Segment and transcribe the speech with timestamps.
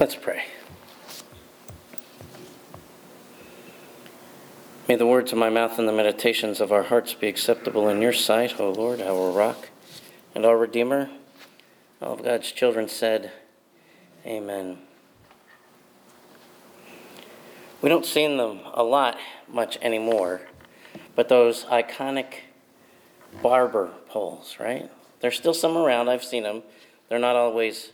[0.00, 0.44] Let's pray.
[4.88, 8.00] May the words of my mouth and the meditations of our hearts be acceptable in
[8.00, 9.68] your sight, O Lord, our rock
[10.34, 11.10] and our Redeemer.
[12.00, 13.30] All of God's children said,
[14.24, 14.78] Amen.
[17.82, 20.40] We don't see them a lot much anymore,
[21.14, 22.36] but those iconic
[23.42, 24.90] barber poles, right?
[25.20, 26.08] There's still some around.
[26.08, 26.62] I've seen them.
[27.10, 27.92] They're not always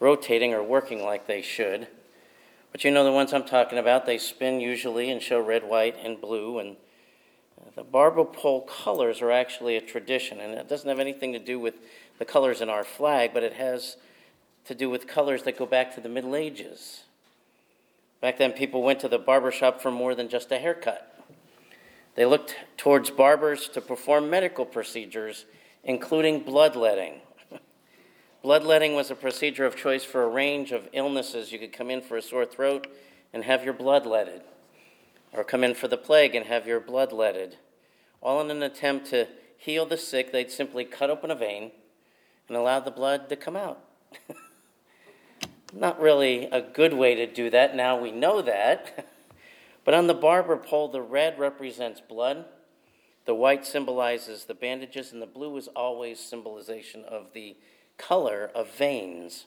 [0.00, 1.88] rotating or working like they should.
[2.72, 5.96] But you know the ones I'm talking about, they spin usually and show red, white,
[6.02, 6.58] and blue.
[6.58, 6.76] And
[7.74, 11.58] the barber pole colors are actually a tradition, and it doesn't have anything to do
[11.58, 11.74] with
[12.18, 13.96] the colors in our flag, but it has
[14.66, 17.04] to do with colors that go back to the Middle Ages.
[18.20, 21.12] Back then, people went to the barber shop for more than just a haircut.
[22.14, 25.44] They looked towards barbers to perform medical procedures,
[25.84, 27.20] including bloodletting.
[28.46, 31.50] Bloodletting was a procedure of choice for a range of illnesses.
[31.50, 32.86] You could come in for a sore throat
[33.32, 34.40] and have your blood letted,
[35.32, 37.56] or come in for the plague and have your blood letted.
[38.22, 39.26] All in an attempt to
[39.58, 41.72] heal the sick, they'd simply cut open a vein
[42.46, 43.80] and allow the blood to come out.
[45.74, 47.74] Not really a good way to do that.
[47.74, 49.08] Now we know that.
[49.84, 52.44] But on the barber pole, the red represents blood,
[53.24, 57.56] the white symbolizes the bandages, and the blue is always symbolization of the
[57.98, 59.46] color of veins.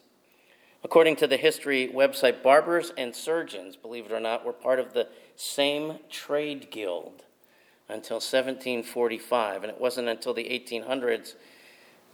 [0.82, 4.94] According to the history website, barbers and surgeons, believe it or not, were part of
[4.94, 7.24] the same trade guild
[7.88, 9.62] until 1745.
[9.62, 11.34] And it wasn't until the 1800s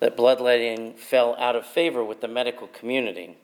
[0.00, 3.36] that bloodletting fell out of favor with the medical community.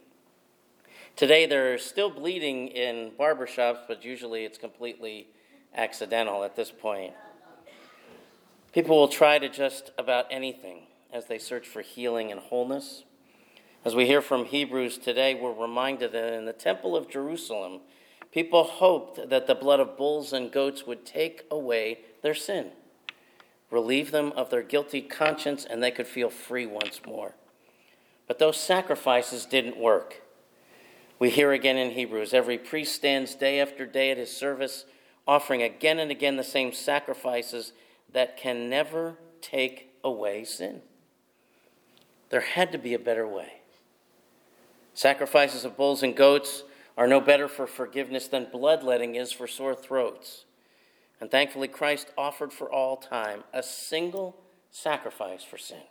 [1.15, 5.29] Today, they're still bleeding in barbershops, but usually it's completely
[5.75, 7.13] accidental at this point.
[8.73, 13.05] People will try to just about anything as they search for healing and wholeness.
[13.85, 17.81] As we hear from Hebrews today, we're reminded that in the Temple of Jerusalem,
[18.31, 22.71] people hoped that the blood of bulls and goats would take away their sin,
[23.70, 27.35] relieve them of their guilty conscience, and they could feel free once more.
[28.27, 30.23] But those sacrifices didn't work.
[31.19, 34.86] We hear again in Hebrews every priest stands day after day at his service,
[35.27, 37.73] offering again and again the same sacrifices
[38.13, 40.83] that can never take away sin.
[42.33, 43.61] There had to be a better way.
[44.95, 46.65] Sacrifices of bulls and goats
[46.97, 50.47] are no better for forgiveness than bloodletting is for sore throats.
[51.21, 54.35] And thankfully, Christ offered for all time a single
[54.71, 55.83] sacrifice for sin,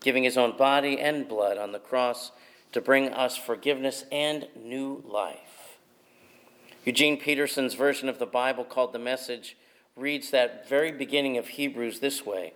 [0.00, 2.30] giving his own body and blood on the cross
[2.70, 5.80] to bring us forgiveness and new life.
[6.84, 9.56] Eugene Peterson's version of the Bible, called The Message,
[9.96, 12.52] reads that very beginning of Hebrews this way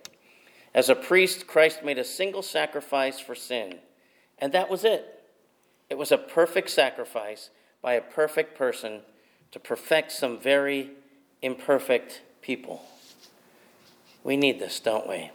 [0.73, 3.79] As a priest, Christ made a single sacrifice for sin,
[4.39, 5.23] and that was it.
[5.89, 7.49] It was a perfect sacrifice
[7.81, 9.01] by a perfect person
[9.51, 10.91] to perfect some very
[11.41, 12.85] imperfect people.
[14.23, 15.31] We need this, don't we?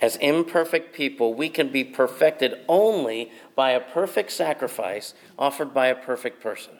[0.00, 5.94] As imperfect people, we can be perfected only by a perfect sacrifice offered by a
[5.94, 6.74] perfect person.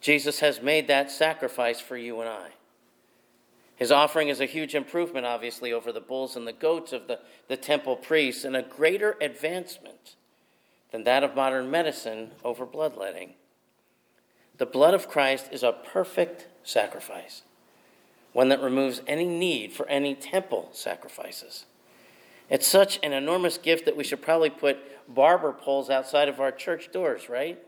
[0.00, 2.50] Jesus has made that sacrifice for you and I.
[3.76, 7.18] His offering is a huge improvement, obviously, over the bulls and the goats of the,
[7.48, 10.16] the temple priests, and a greater advancement
[10.90, 13.34] than that of modern medicine over bloodletting.
[14.58, 17.42] The blood of Christ is a perfect sacrifice,
[18.32, 21.64] one that removes any need for any temple sacrifices.
[22.50, 24.78] It's such an enormous gift that we should probably put
[25.12, 27.58] barber poles outside of our church doors, right?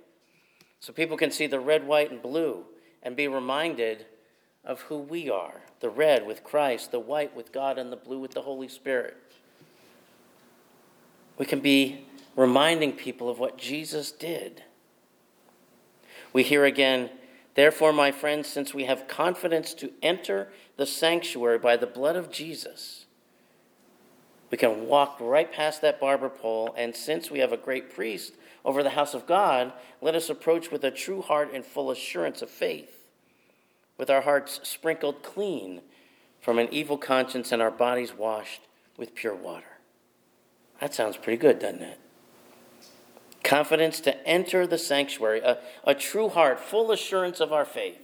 [0.78, 2.66] So people can see the red, white, and blue
[3.02, 4.04] and be reminded
[4.64, 8.18] of who we are the red with Christ, the white with God, and the blue
[8.18, 9.16] with the Holy Spirit.
[11.36, 14.62] We can be reminding people of what Jesus did.
[16.32, 17.10] We hear again,
[17.54, 22.30] therefore, my friends, since we have confidence to enter the sanctuary by the blood of
[22.30, 23.04] Jesus,
[24.50, 28.32] we can walk right past that barber pole, and since we have a great priest
[28.64, 32.40] over the house of God, let us approach with a true heart and full assurance
[32.40, 33.03] of faith,
[33.98, 35.80] with our hearts sprinkled clean
[36.40, 38.62] from an evil conscience and our bodies washed
[38.96, 39.78] with pure water.
[40.80, 41.98] That sounds pretty good, doesn't it?
[43.42, 47.98] Confidence to enter the sanctuary, a, a true heart, full assurance of our faith,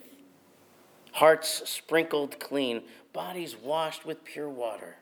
[1.12, 2.82] hearts sprinkled clean,
[3.12, 4.96] bodies washed with pure water.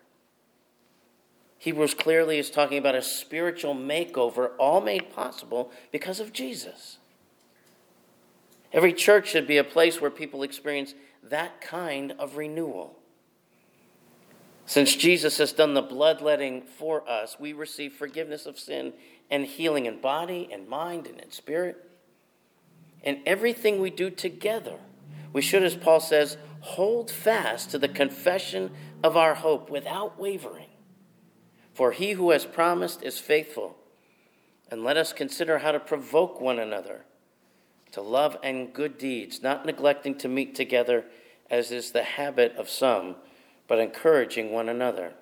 [1.58, 6.98] Hebrews clearly is talking about a spiritual makeover, all made possible because of Jesus.
[8.72, 12.96] Every church should be a place where people experience that kind of renewal.
[14.66, 18.92] Since Jesus has done the bloodletting for us, we receive forgiveness of sin
[19.30, 21.90] and healing in body and mind and in spirit.
[23.02, 24.76] In everything we do together,
[25.32, 28.72] we should, as Paul says, hold fast to the confession
[29.02, 30.68] of our hope without wavering.
[31.72, 33.76] For he who has promised is faithful.
[34.70, 37.04] And let us consider how to provoke one another
[37.92, 41.04] to love and good deeds, not neglecting to meet together,
[41.50, 43.16] as is the habit of some,
[43.66, 45.12] but encouraging one another.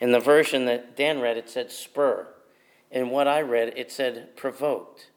[0.00, 2.28] In the version that Dan read, it said spur.
[2.90, 5.10] In what I read, it said provoked.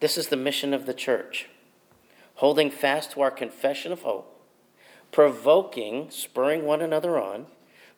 [0.00, 1.48] This is the mission of the church
[2.36, 4.42] holding fast to our confession of hope,
[5.10, 7.46] provoking, spurring one another on,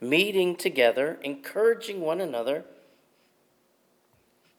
[0.00, 2.64] meeting together, encouraging one another.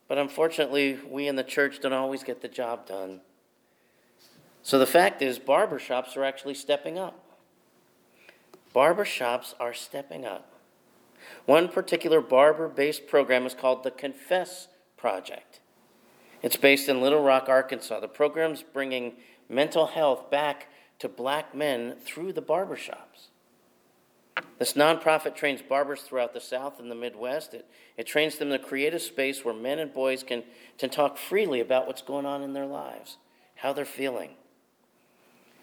[0.09, 3.21] But unfortunately, we in the church don't always get the job done.
[4.63, 7.23] So the fact is, barbershops are actually stepping up.
[8.75, 10.51] Barbershops are stepping up.
[11.45, 14.67] One particular barber based program is called the Confess
[14.97, 15.61] Project.
[16.41, 17.99] It's based in Little Rock, Arkansas.
[17.99, 19.13] The program's bringing
[19.47, 20.67] mental health back
[20.99, 23.28] to black men through the barbershops.
[24.59, 27.53] This nonprofit trains barbers throughout the South and the Midwest.
[27.53, 27.65] It,
[27.95, 30.43] it trains them to create a space where men and boys can,
[30.77, 33.17] can talk freely about what's going on in their lives,
[33.55, 34.31] how they're feeling.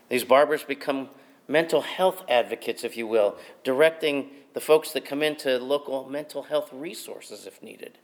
[0.08, 1.10] These barbers become
[1.46, 6.70] mental health advocates, if you will, directing the folks that come into local mental health
[6.72, 7.98] resources if needed.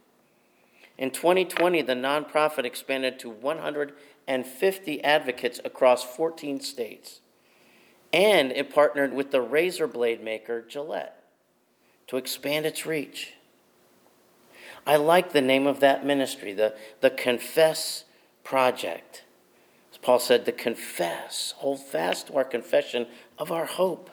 [0.98, 7.20] In 2020, the nonprofit expanded to 150 advocates across 14 states.
[8.12, 11.22] And it partnered with the razor blade maker Gillette
[12.08, 13.34] to expand its reach.
[14.86, 18.04] I like the name of that ministry, the, the Confess
[18.44, 19.24] Project.
[19.92, 23.06] As Paul said, to confess, hold fast to our confession
[23.38, 24.10] of our hope.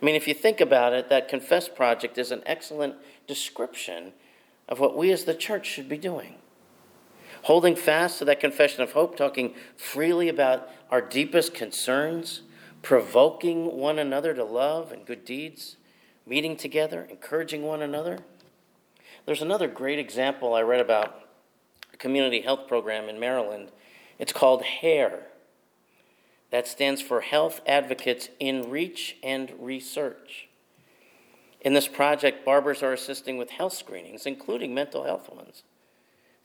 [0.00, 2.96] I mean, if you think about it, that Confess Project is an excellent
[3.26, 4.12] description
[4.68, 6.36] of what we as the church should be doing.
[7.46, 12.42] Holding fast to that confession of hope, talking freely about our deepest concerns,
[12.82, 15.76] provoking one another to love and good deeds,
[16.26, 18.18] meeting together, encouraging one another.
[19.26, 21.20] There's another great example I read about
[21.94, 23.70] a community health program in Maryland.
[24.18, 25.20] It's called HAIR.
[26.50, 30.48] That stands for Health Advocates in Reach and Research.
[31.60, 35.62] In this project, barbers are assisting with health screenings, including mental health ones.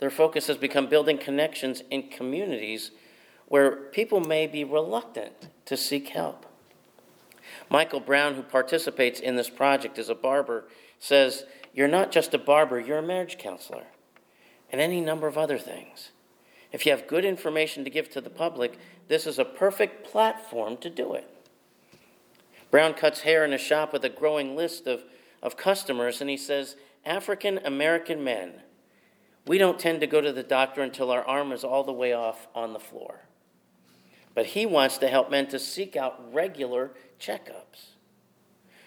[0.01, 2.89] Their focus has become building connections in communities
[3.48, 6.48] where people may be reluctant to seek help.
[7.69, 10.65] Michael Brown, who participates in this project as a barber,
[10.98, 13.83] says, You're not just a barber, you're a marriage counselor,
[14.71, 16.09] and any number of other things.
[16.71, 20.77] If you have good information to give to the public, this is a perfect platform
[20.77, 21.30] to do it.
[22.71, 25.04] Brown cuts hair in a shop with a growing list of,
[25.44, 26.75] of customers, and he says,
[27.06, 28.62] African American men,
[29.45, 32.13] we don't tend to go to the doctor until our arm is all the way
[32.13, 33.21] off on the floor.
[34.33, 37.91] But he wants to help men to seek out regular checkups.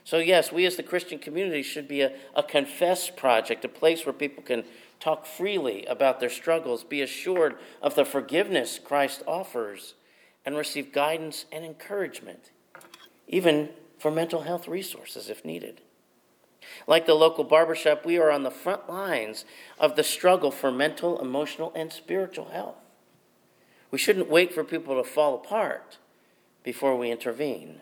[0.04, 4.04] So, yes, we as the Christian community should be a, a confess project, a place
[4.04, 4.64] where people can
[5.00, 9.94] talk freely about their struggles, be assured of the forgiveness Christ offers,
[10.44, 12.50] and receive guidance and encouragement
[13.26, 15.80] even for mental health resources if needed.
[16.86, 19.44] Like the local barbershop, we are on the front lines
[19.78, 22.76] of the struggle for mental, emotional, and spiritual health.
[23.90, 25.98] We shouldn't wait for people to fall apart
[26.62, 27.80] before we intervene.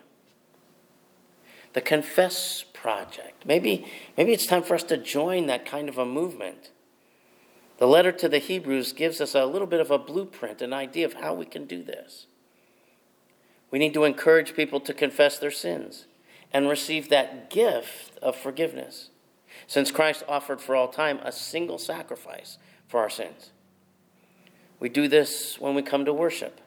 [1.73, 3.45] The Confess Project.
[3.45, 3.85] Maybe,
[4.15, 6.69] maybe it's time for us to join that kind of a movement.
[7.79, 11.05] The letter to the Hebrews gives us a little bit of a blueprint, an idea
[11.05, 12.27] of how we can do this.
[13.71, 16.05] We need to encourage people to confess their sins
[16.53, 19.09] and receive that gift of forgiveness,
[19.67, 22.57] since Christ offered for all time a single sacrifice
[22.87, 23.51] for our sins.
[24.79, 26.61] We do this when we come to worship,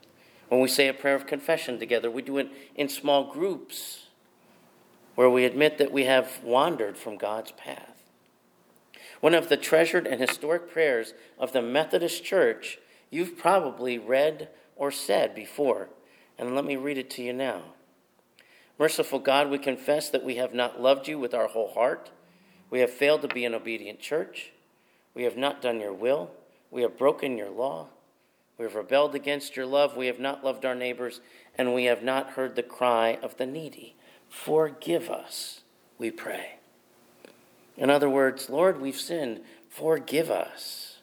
[0.49, 2.11] when we say a prayer of confession together.
[2.11, 4.07] We do it in small groups
[5.15, 8.03] where we admit that we have wandered from God's path.
[9.21, 12.79] One of the treasured and historic prayers of the Methodist Church
[13.11, 15.89] you've probably read or said before
[16.39, 17.63] and let me read it to you now.
[18.79, 22.11] Merciful God, we confess that we have not loved you with our whole heart.
[22.71, 24.53] We have failed to be an obedient church.
[25.15, 26.31] We have not done your will.
[26.71, 27.87] We have broken your law.
[28.59, 29.97] We have rebelled against your love.
[29.97, 31.21] We have not loved our neighbors,
[31.57, 33.97] and we have not heard the cry of the needy.
[34.29, 35.61] Forgive us,
[35.99, 36.57] we pray.
[37.77, 39.41] In other words, Lord, we've sinned.
[39.69, 40.97] Forgive us.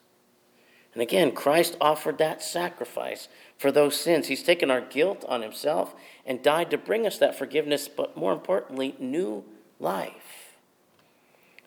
[0.94, 3.28] And again, Christ offered that sacrifice
[3.58, 4.28] for those sins.
[4.28, 5.96] He's taken our guilt on himself
[6.26, 9.44] and died to bring us that forgiveness, but more importantly, new
[9.80, 10.54] life.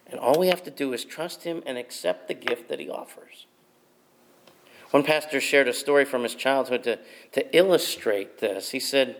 [0.06, 2.88] And all we have to do is trust Him and accept the gift that He
[2.88, 3.46] offers.
[4.90, 6.98] One pastor shared a story from his childhood to,
[7.32, 8.70] to illustrate this.
[8.70, 9.16] He said,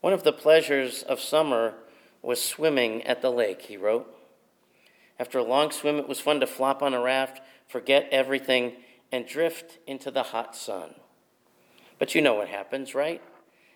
[0.00, 1.74] One of the pleasures of summer
[2.20, 4.06] was swimming at the lake, he wrote.
[5.18, 8.74] After a long swim, it was fun to flop on a raft, forget everything,
[9.10, 10.94] and drift into the hot sun.
[12.02, 13.22] But you know what happens, right?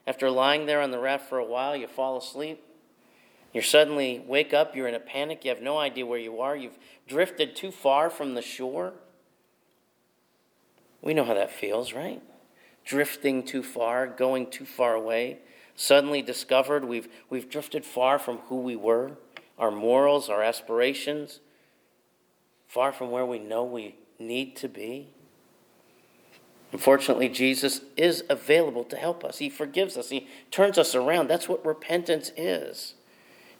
[0.04, 2.60] After lying there on the raft for a while, you fall asleep.
[3.52, 6.56] You suddenly wake up, you're in a panic, you have no idea where you are,
[6.56, 8.94] you've drifted too far from the shore.
[11.00, 12.20] We know how that feels, right?
[12.84, 15.38] Drifting too far, going too far away.
[15.76, 19.12] Suddenly discovered we've, we've drifted far from who we were,
[19.56, 21.38] our morals, our aspirations,
[22.66, 25.10] far from where we know we need to be.
[26.72, 29.38] Unfortunately, Jesus is available to help us.
[29.38, 31.28] He forgives us, He turns us around.
[31.28, 32.94] That's what repentance is.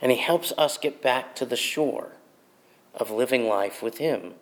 [0.00, 2.12] And He helps us get back to the shore
[2.94, 4.34] of living life with Him.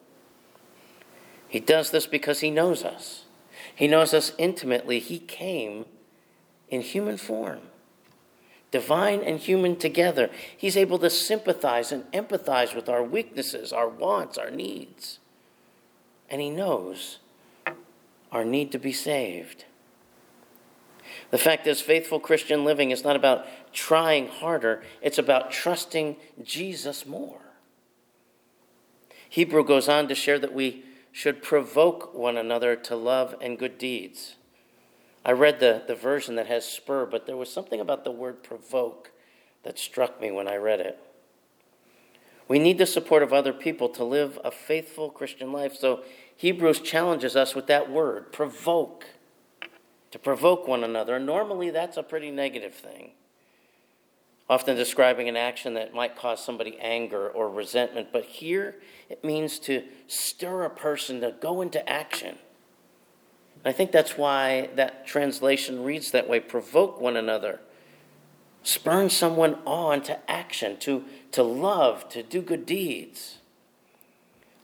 [1.54, 3.26] He does this because he knows us.
[3.76, 4.99] He knows us intimately.
[4.99, 5.85] He came
[6.68, 7.61] in human form,
[8.73, 10.30] divine and human together.
[10.56, 15.21] He's able to sympathize and empathize with our weaknesses, our wants, our needs.
[16.28, 17.21] And he knows
[18.34, 19.64] our need to be saved.
[21.30, 27.06] The fact is, faithful Christian living is not about trying harder, it's about trusting Jesus
[27.06, 27.40] more.
[29.28, 33.78] Hebrew goes on to share that we should provoke one another to love and good
[33.78, 34.34] deeds.
[35.24, 38.42] I read the, the version that has spur, but there was something about the word
[38.42, 39.12] provoke
[39.62, 40.98] that struck me when I read it.
[42.46, 45.74] We need the support of other people to live a faithful Christian life.
[45.74, 46.02] So
[46.36, 49.06] Hebrews challenges us with that word, provoke,
[50.10, 51.16] to provoke one another.
[51.16, 53.12] And normally that's a pretty negative thing
[54.48, 58.08] often describing an action that might cause somebody anger or resentment.
[58.12, 58.76] But here
[59.08, 62.36] it means to stir a person to go into action.
[63.64, 67.60] I think that's why that translation reads that way provoke one another,
[68.64, 73.38] spurn someone on to action, to, to love, to do good deeds.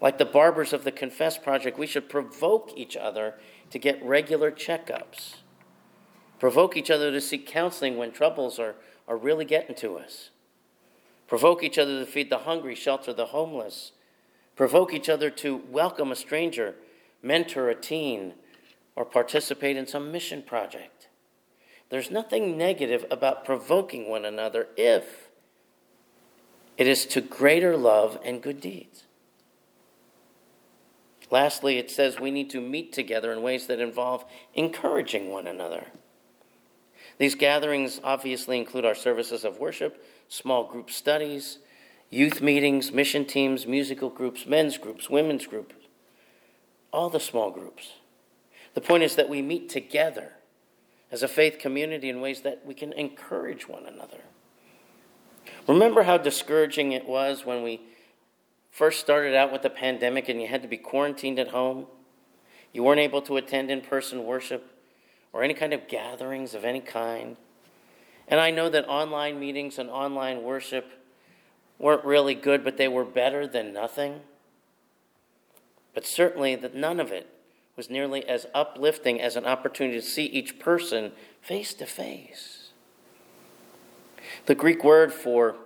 [0.01, 3.35] Like the barbers of the Confess Project, we should provoke each other
[3.71, 5.37] to get regular checkups,
[6.41, 8.75] provoke each other to seek counseling when troubles are
[9.11, 10.31] are really getting to us.
[11.27, 13.91] Provoke each other to feed the hungry, shelter the homeless.
[14.55, 16.77] Provoke each other to welcome a stranger,
[17.21, 18.35] mentor a teen,
[18.95, 21.00] or participate in some mission project.
[21.91, 25.29] There's nothing negative about provoking one another if
[26.79, 29.05] it is to greater love and good deeds.
[31.31, 35.89] Lastly, it says we need to meet together in ways that involve encouraging one another.
[37.19, 41.59] These gatherings obviously include our services of worship, small group studies,
[42.09, 45.75] youth meetings, mission teams, musical groups, men's groups, women's groups,
[46.93, 47.95] all the small groups.
[48.75, 50.33] The point is that we meet together
[51.11, 54.21] as a faith community in ways that we can encourage one another.
[55.67, 57.81] Remember how discouraging it was when we
[58.71, 61.87] first started out with the pandemic and you had to be quarantined at home?
[62.73, 64.77] You weren't able to attend in person worship
[65.33, 67.37] or any kind of gatherings of any kind.
[68.29, 70.93] And I know that online meetings and online worship
[71.79, 74.21] weren't really good, but they were better than nothing.
[75.95, 77.29] But certainly that none of it
[77.81, 82.73] was nearly as uplifting as an opportunity to see each person face to face.
[84.45, 85.57] The Greek word for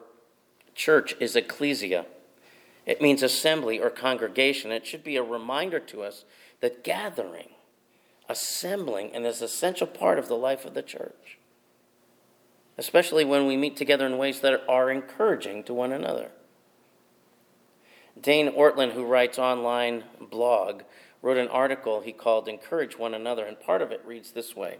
[0.76, 2.06] church is ecclesia.
[2.86, 4.70] It means assembly or congregation.
[4.70, 6.24] It should be a reminder to us
[6.60, 7.48] that gathering
[8.28, 11.38] assembling and is an essential part of the life of the church,
[12.78, 16.30] especially when we meet together in ways that are encouraging to one another.
[18.20, 20.82] Dane Ortlund, who writes online blog,
[21.24, 24.76] wrote an article he called Encourage One Another, and part of it reads this way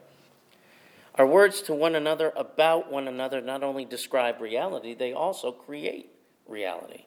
[1.14, 6.10] Our words to one another about one another not only describe reality, they also create
[6.46, 7.06] reality.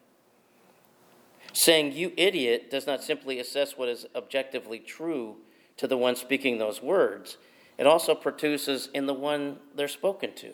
[1.54, 5.36] Saying you idiot does not simply assess what is objectively true
[5.78, 7.38] to the one speaking those words,
[7.78, 10.54] it also produces in the one they're spoken to.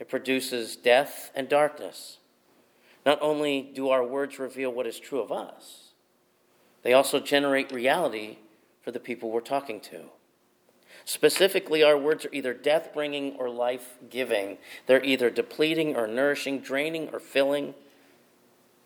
[0.00, 2.18] It produces death and darkness.
[3.04, 5.85] Not only do our words reveal what is true of us,
[6.86, 8.36] they also generate reality
[8.80, 10.02] for the people we're talking to.
[11.04, 14.58] Specifically, our words are either death bringing or life giving.
[14.86, 17.74] They're either depleting or nourishing, draining or filling.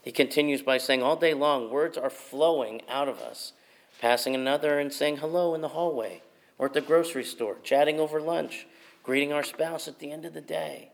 [0.03, 3.53] He continues by saying, All day long, words are flowing out of us
[4.01, 6.23] passing another and saying hello in the hallway
[6.57, 8.67] or at the grocery store, chatting over lunch,
[9.03, 10.89] greeting our spouse at the end of the day,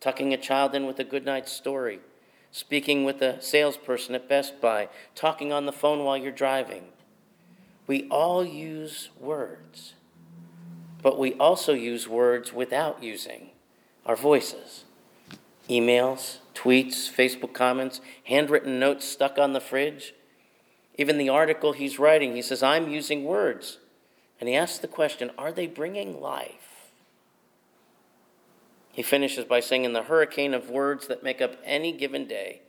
[0.00, 2.00] tucking a child in with a good night story,
[2.56, 6.84] speaking with a salesperson at Best Buy, talking on the phone while you're driving.
[7.86, 9.92] We all use words,
[11.02, 13.50] but we also use words without using
[14.06, 14.84] our voices.
[15.68, 20.14] Emails, tweets, Facebook comments, handwritten notes stuck on the fridge.
[20.96, 23.80] Even the article he's writing, he says, I'm using words.
[24.40, 26.65] And he asks the question Are they bringing life?
[28.96, 32.62] He finishes by saying, In the hurricane of words that make up any given day,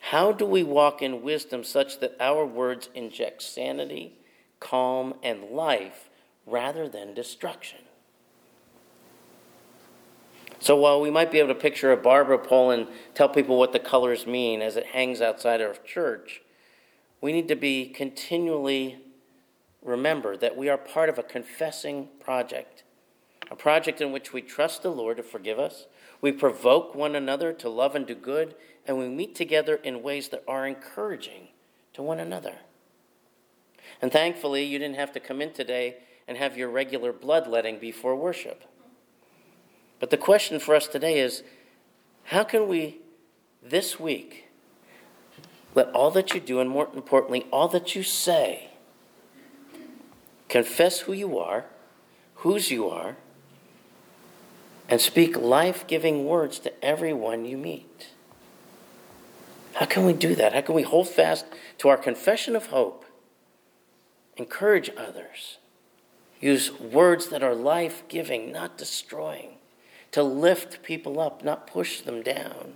[0.00, 4.18] how do we walk in wisdom such that our words inject sanity,
[4.58, 6.10] calm, and life
[6.46, 7.78] rather than destruction?
[10.58, 13.72] So while we might be able to picture a Barbara pole and tell people what
[13.72, 16.42] the colors mean as it hangs outside our church,
[17.20, 18.98] we need to be continually
[19.80, 22.82] remember that we are part of a confessing project,
[23.50, 25.86] a project in which we trust the Lord to forgive us,
[26.20, 28.54] we provoke one another to love and do good,
[28.86, 31.48] and we meet together in ways that are encouraging
[31.92, 32.56] to one another.
[34.02, 38.14] And thankfully, you didn't have to come in today and have your regular bloodletting before
[38.14, 38.64] worship.
[39.98, 41.42] But the question for us today is
[42.24, 42.98] how can we,
[43.62, 44.44] this week,
[45.74, 48.70] let all that you do, and more importantly, all that you say,
[50.48, 51.64] confess who you are,
[52.36, 53.16] whose you are,
[54.88, 58.08] and speak life giving words to everyone you meet?
[59.74, 60.54] How can we do that?
[60.54, 61.46] How can we hold fast
[61.78, 63.04] to our confession of hope,
[64.36, 65.58] encourage others,
[66.40, 69.58] use words that are life giving, not destroying?
[70.12, 72.74] to lift people up, not push them down.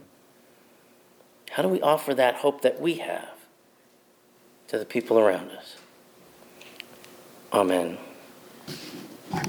[1.51, 3.35] How do we offer that hope that we have
[4.69, 5.77] to the people around us?
[7.53, 7.99] Amen.